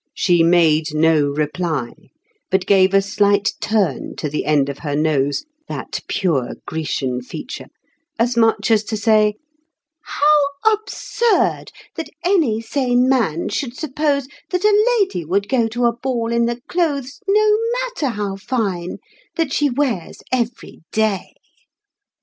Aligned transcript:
She 0.15 0.41
made 0.41 0.95
no 0.95 1.27
reply, 1.29 1.91
But 2.49 2.65
gave 2.65 2.95
a 2.95 3.03
slight 3.03 3.53
turn 3.61 4.15
to 4.15 4.29
the 4.29 4.45
end 4.45 4.67
of 4.67 4.79
her 4.79 4.95
nose 4.95 5.45
(That 5.67 5.99
pure 6.07 6.53
Grecian 6.65 7.21
feature), 7.21 7.67
as 8.17 8.35
much 8.35 8.71
as 8.71 8.83
to 8.85 8.97
say, 8.97 9.35
"How 10.01 10.73
absurd 10.73 11.65
that 11.97 12.09
any 12.25 12.61
sane 12.61 13.07
man 13.07 13.49
should 13.49 13.77
suppose 13.77 14.27
That 14.49 14.63
a 14.65 14.97
lady 14.99 15.23
would 15.23 15.47
go 15.47 15.67
to 15.67 15.85
a 15.85 15.95
ball 15.95 16.31
in 16.31 16.47
the 16.47 16.61
clothes, 16.67 17.19
No 17.27 17.57
matter 17.83 18.07
how 18.15 18.37
fine, 18.37 18.97
that 19.35 19.53
she 19.53 19.69
wears 19.69 20.23
every 20.33 20.79
day!" 20.91 21.35